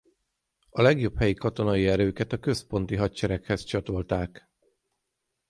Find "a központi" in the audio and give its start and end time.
2.33-2.95